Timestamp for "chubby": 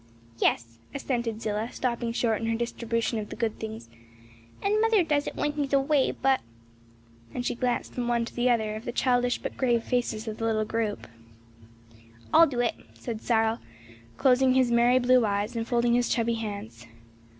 16.09-16.33